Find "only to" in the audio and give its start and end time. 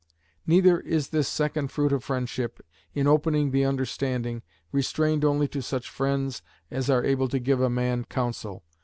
5.23-5.61